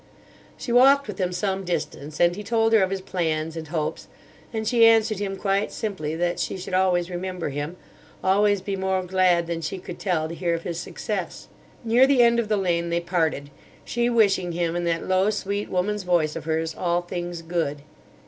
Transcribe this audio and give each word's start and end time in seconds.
She 0.57 0.71
walked 0.71 1.05
with 1.07 1.19
him 1.21 1.31
some 1.31 1.63
distance, 1.63 2.19
and 2.19 2.35
he 2.35 2.41
told 2.41 2.73
her 2.73 2.81
of 2.81 2.89
his 2.89 3.01
plans 3.01 3.55
and 3.55 3.67
hopes; 3.67 4.07
and 4.51 4.67
she 4.67 4.83
answered 4.83 5.19
him 5.19 5.37
quite 5.37 5.71
simply 5.71 6.15
that 6.15 6.39
she 6.39 6.57
should 6.57 6.73
always 6.73 7.11
remember 7.11 7.49
him, 7.49 7.77
always 8.23 8.61
be 8.61 8.75
more 8.75 9.03
glad 9.03 9.45
than 9.45 9.61
she 9.61 9.77
could 9.77 9.99
tell 9.99 10.27
to 10.27 10.33
hear 10.33 10.55
of 10.55 10.63
his 10.63 10.79
success. 10.79 11.49
Near 11.83 12.07
the 12.07 12.23
end 12.23 12.39
of 12.39 12.49
the 12.49 12.57
lane 12.57 12.89
they 12.89 12.99
parted, 12.99 13.51
she 13.85 14.09
wishing 14.09 14.53
him 14.53 14.75
in 14.75 14.85
that 14.85 15.07
low 15.07 15.29
sweet 15.29 15.69
woman's 15.69 16.01
voice 16.01 16.35
of 16.35 16.45
hers 16.45 16.73
all 16.73 17.03
things 17.03 17.43
good. 17.43 17.83